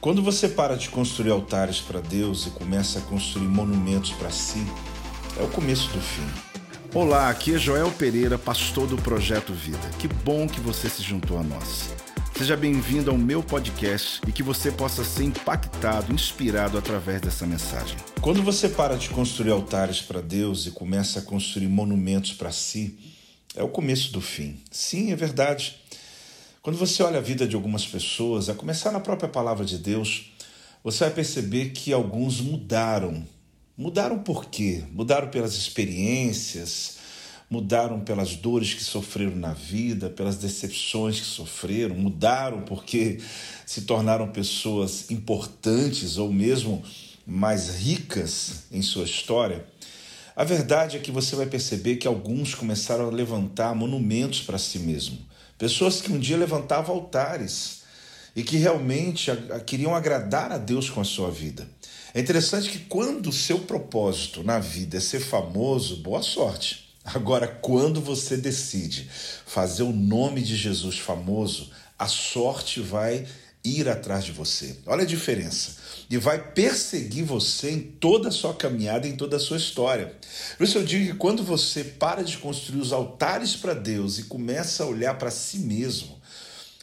[0.00, 4.64] Quando você para de construir altares para Deus e começa a construir monumentos para si,
[5.36, 6.22] é o começo do fim.
[6.94, 9.90] Olá, aqui é Joel Pereira, pastor do Projeto Vida.
[9.98, 11.90] Que bom que você se juntou a nós.
[12.36, 17.96] Seja bem-vindo ao meu podcast e que você possa ser impactado, inspirado através dessa mensagem.
[18.20, 22.96] Quando você para de construir altares para Deus e começa a construir monumentos para si,
[23.56, 24.60] é o começo do fim.
[24.70, 25.76] Sim, é verdade.
[26.60, 30.32] Quando você olha a vida de algumas pessoas, a começar na própria palavra de Deus,
[30.82, 33.24] você vai perceber que alguns mudaram.
[33.76, 34.82] Mudaram por quê?
[34.90, 36.98] Mudaram pelas experiências,
[37.48, 43.20] mudaram pelas dores que sofreram na vida, pelas decepções que sofreram, mudaram porque
[43.64, 46.82] se tornaram pessoas importantes ou mesmo
[47.24, 49.64] mais ricas em sua história.
[50.34, 54.80] A verdade é que você vai perceber que alguns começaram a levantar monumentos para si
[54.80, 55.18] mesmo.
[55.58, 57.82] Pessoas que um dia levantavam altares
[58.34, 59.30] e que realmente
[59.66, 61.68] queriam agradar a Deus com a sua vida.
[62.14, 66.88] É interessante que quando o seu propósito na vida é ser famoso, boa sorte.
[67.04, 69.10] Agora, quando você decide
[69.46, 73.26] fazer o nome de Jesus famoso, a sorte vai
[73.76, 74.76] ir atrás de você.
[74.86, 75.76] Olha a diferença.
[76.10, 80.14] E vai perseguir você em toda a sua caminhada, em toda a sua história.
[80.56, 84.24] Por isso eu digo que quando você para de construir os altares para Deus e
[84.24, 86.18] começa a olhar para si mesmo,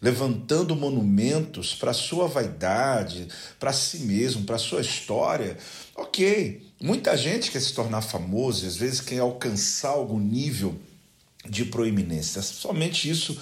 [0.00, 3.28] levantando monumentos para sua vaidade,
[3.60, 5.56] para si mesmo, para sua história,
[5.94, 6.66] ok.
[6.80, 10.76] Muita gente quer se tornar famoso, às vezes quer alcançar algum nível
[11.48, 12.42] de proeminência.
[12.42, 13.38] Somente isso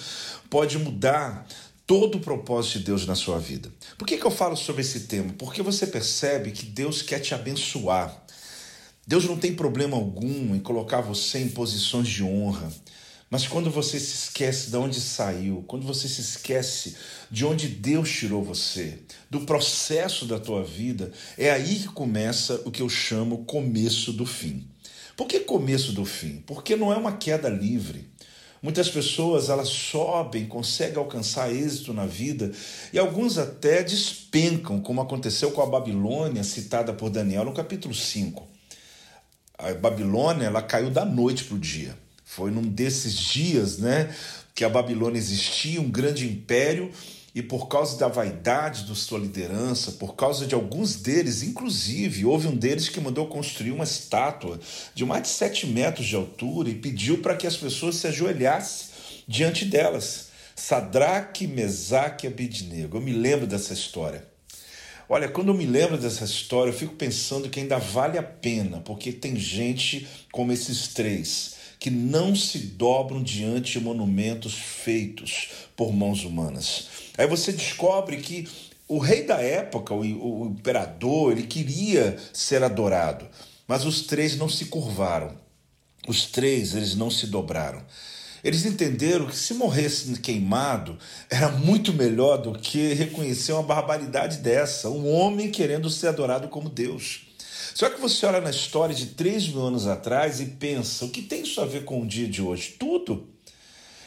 [0.49, 1.47] pode mudar
[1.91, 3.69] todo o propósito de Deus na sua vida.
[3.97, 5.35] Por que, que eu falo sobre esse tema?
[5.37, 8.15] Porque você percebe que Deus quer te abençoar.
[9.05, 12.71] Deus não tem problema algum em colocar você em posições de honra.
[13.29, 16.95] Mas quando você se esquece de onde saiu, quando você se esquece
[17.29, 22.71] de onde Deus tirou você, do processo da tua vida, é aí que começa o
[22.71, 24.65] que eu chamo começo do fim.
[25.17, 26.41] Por que começo do fim?
[26.47, 28.09] Porque não é uma queda livre.
[28.61, 32.51] Muitas pessoas elas sobem, conseguem alcançar êxito na vida
[32.93, 38.47] e alguns até despencam, como aconteceu com a Babilônia, citada por Daniel no capítulo 5.
[39.57, 41.97] A Babilônia ela caiu da noite para o dia.
[42.23, 44.15] Foi num desses dias né,
[44.53, 46.91] que a Babilônia existia, um grande império,
[47.33, 52.47] e por causa da vaidade da sua liderança, por causa de alguns deles, inclusive, houve
[52.47, 54.59] um deles que mandou construir uma estátua
[54.93, 58.89] de mais de sete metros de altura e pediu para que as pessoas se ajoelhassem
[59.27, 60.29] diante delas.
[60.55, 62.97] Sadraque, Mesaque e Abidnego.
[62.97, 64.27] Eu me lembro dessa história.
[65.07, 68.79] Olha, quando eu me lembro dessa história, eu fico pensando que ainda vale a pena,
[68.81, 75.91] porque tem gente como esses três que não se dobram diante de monumentos feitos por
[75.91, 76.87] mãos humanas.
[77.17, 78.47] Aí você descobre que
[78.87, 83.27] o rei da época, o, o imperador, ele queria ser adorado,
[83.67, 85.35] mas os três não se curvaram.
[86.07, 87.83] Os três, eles não se dobraram.
[88.43, 90.99] Eles entenderam que se morresse queimado
[91.31, 96.69] era muito melhor do que reconhecer uma barbaridade dessa, um homem querendo ser adorado como
[96.69, 97.30] Deus.
[97.73, 101.21] Só que você olha na história de 3 mil anos atrás e pensa: o que
[101.21, 102.75] tem isso a ver com o dia de hoje?
[102.77, 103.27] Tudo.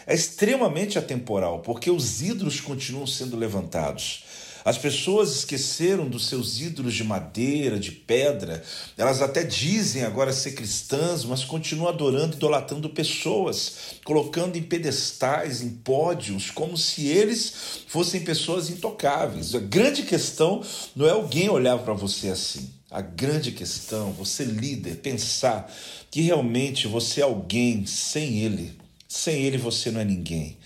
[0.06, 4.24] É extremamente atemporal, porque os ídolos continuam sendo levantados.
[4.64, 8.64] As pessoas esqueceram dos seus ídolos de madeira, de pedra.
[8.96, 15.68] Elas até dizem agora ser cristãs, mas continuam adorando, idolatrando pessoas, colocando em pedestais, em
[15.68, 17.52] pódios, como se eles
[17.88, 19.54] fossem pessoas intocáveis.
[19.54, 20.62] A grande questão
[20.96, 22.72] não é alguém olhar para você assim.
[22.94, 25.68] A grande questão, você líder, pensar
[26.12, 28.78] que realmente você é alguém sem ele.
[29.08, 30.56] Sem ele você não é ninguém.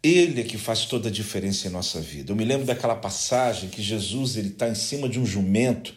[0.00, 2.30] Ele é que faz toda a diferença em nossa vida.
[2.30, 5.92] Eu me lembro daquela passagem que Jesus ele está em cima de um jumento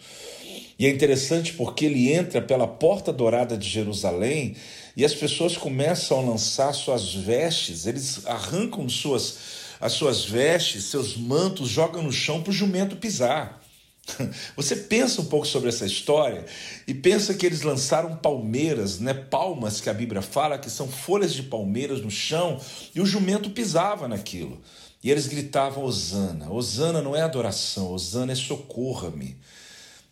[0.80, 4.56] e é interessante porque ele entra pela porta dourada de Jerusalém
[4.98, 9.38] e as pessoas começam a lançar suas vestes, eles arrancam suas,
[9.80, 13.61] as suas vestes, seus mantos, jogam no chão para o jumento pisar.
[14.56, 16.46] Você pensa um pouco sobre essa história
[16.88, 21.34] e pensa que eles lançaram palmeiras, né, palmas que a Bíblia fala que são folhas
[21.34, 22.60] de palmeiras no chão
[22.94, 24.60] e o jumento pisava naquilo.
[25.04, 26.52] E eles gritavam Osana.
[26.52, 29.36] Osana não é adoração, Osana é socorra-me.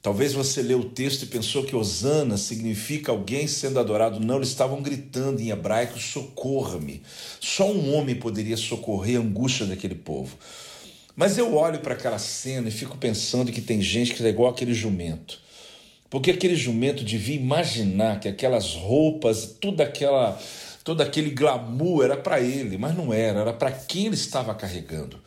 [0.01, 4.19] Talvez você leu o texto e pensou que Osana significa alguém sendo adorado.
[4.19, 7.03] Não, eles estavam gritando em hebraico: socorra-me.
[7.41, 10.37] Só um homem poderia socorrer a angústia daquele povo.
[11.19, 14.49] Mas eu olho para aquela cena e fico pensando que tem gente que é igual
[14.49, 15.37] aquele jumento.
[16.09, 20.39] Porque aquele jumento devia imaginar que aquelas roupas, toda aquela,
[20.81, 25.19] todo aquele glamour era para ele, mas não era, era para quem ele estava carregando.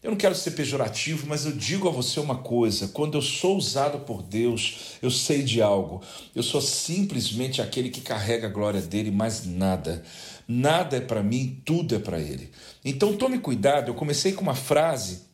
[0.00, 3.56] Eu não quero ser pejorativo, mas eu digo a você uma coisa: quando eu sou
[3.56, 6.00] usado por Deus, eu sei de algo.
[6.32, 10.04] Eu sou simplesmente aquele que carrega a glória dele, mais nada.
[10.46, 12.52] Nada é para mim, tudo é para ele.
[12.84, 13.88] Então tome cuidado.
[13.88, 15.28] Eu comecei com uma frase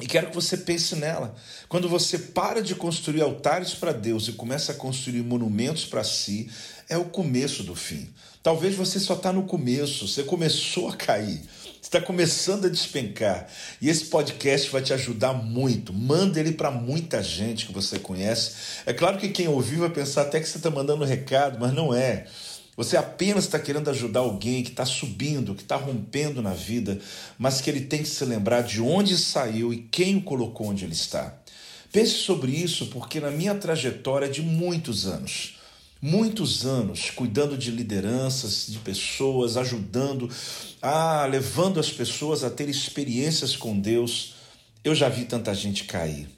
[0.00, 1.34] e quero que você pense nela.
[1.68, 6.50] Quando você para de construir altares para Deus e começa a construir monumentos para si,
[6.88, 8.08] é o começo do fim.
[8.42, 11.42] Talvez você só está no começo, você começou a cair
[11.88, 13.48] está começando a despencar.
[13.80, 15.92] E esse podcast vai te ajudar muito.
[15.92, 18.82] Manda ele para muita gente que você conhece.
[18.84, 21.72] É claro que quem ouvir vai pensar até que você está mandando um recado, mas
[21.72, 22.26] não é.
[22.78, 26.96] Você apenas está querendo ajudar alguém que está subindo, que está rompendo na vida,
[27.36, 30.84] mas que ele tem que se lembrar de onde saiu e quem o colocou onde
[30.84, 31.36] ele está.
[31.92, 35.58] Pense sobre isso, porque na minha trajetória de muitos anos,
[36.00, 40.30] muitos anos cuidando de lideranças, de pessoas, ajudando,
[40.80, 44.34] a levando as pessoas a ter experiências com Deus.
[44.84, 46.28] Eu já vi tanta gente cair.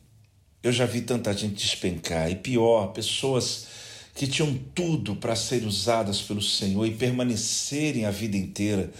[0.63, 3.67] Eu já vi tanta gente despencar e pior, pessoas
[4.15, 8.91] que tinham tudo para serem usadas pelo Senhor e permanecerem a vida inteira,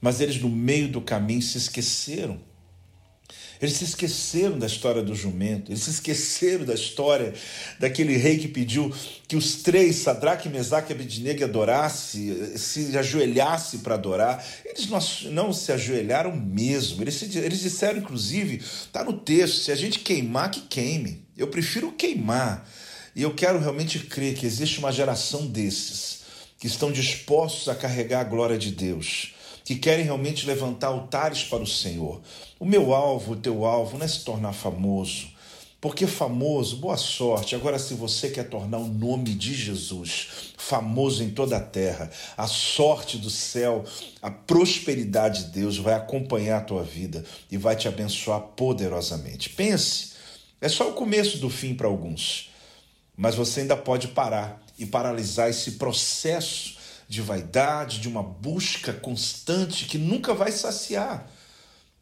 [0.00, 2.40] mas eles no meio do caminho se esqueceram
[3.60, 7.34] eles se esqueceram da história do jumento, eles se esqueceram da história
[7.78, 8.92] daquele rei que pediu
[9.26, 14.44] que os três, Sadraque, Mesaque e Abednego, adorassem, se ajoelhassem para adorar.
[14.64, 15.00] Eles não,
[15.32, 17.02] não, se ajoelharam mesmo.
[17.02, 21.26] Eles, se, eles disseram, inclusive, está no texto: se a gente queimar, que queime.
[21.36, 22.68] Eu prefiro queimar.
[23.14, 26.22] E eu quero realmente crer que existe uma geração desses
[26.58, 29.34] que estão dispostos a carregar a glória de Deus
[29.68, 32.22] que querem realmente levantar altares para o Senhor.
[32.58, 35.28] O meu alvo, o teu alvo, não é se tornar famoso.
[35.78, 37.54] Porque famoso, boa sorte.
[37.54, 42.46] Agora, se você quer tornar o nome de Jesus famoso em toda a terra, a
[42.46, 43.84] sorte do céu,
[44.22, 49.50] a prosperidade de Deus vai acompanhar a tua vida e vai te abençoar poderosamente.
[49.50, 50.12] Pense,
[50.62, 52.48] é só o começo do fim para alguns,
[53.18, 56.78] mas você ainda pode parar e paralisar esse processo
[57.08, 61.28] de vaidade, de uma busca constante que nunca vai saciar.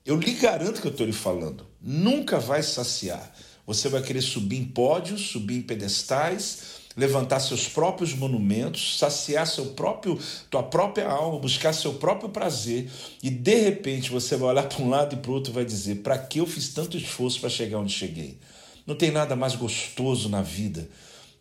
[0.05, 3.33] Eu lhe garanto que eu estou lhe falando, nunca vai saciar.
[3.67, 6.59] Você vai querer subir em pódios, subir em pedestais,
[6.95, 10.19] levantar seus próprios monumentos, saciar seu próprio,
[10.51, 12.91] tua própria alma, buscar seu próprio prazer,
[13.23, 15.65] e de repente você vai olhar para um lado e para o outro e vai
[15.65, 18.39] dizer: para que eu fiz tanto esforço para chegar onde cheguei?
[18.87, 20.89] Não tem nada mais gostoso na vida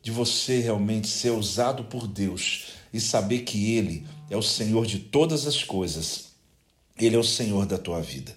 [0.01, 5.00] de você realmente ser usado por Deus e saber que Ele é o Senhor de
[5.00, 6.30] todas as coisas.
[6.97, 8.36] Ele é o Senhor da tua vida.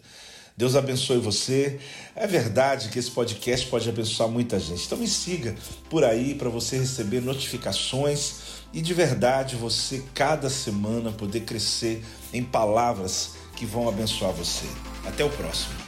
[0.57, 1.79] Deus abençoe você.
[2.17, 4.87] É verdade que esse podcast pode abençoar muita gente.
[4.87, 5.55] Então me siga
[5.89, 8.33] por aí para você receber notificações
[8.73, 14.67] e de verdade você cada semana poder crescer em palavras que vão abençoar você.
[15.07, 15.88] Até o próximo.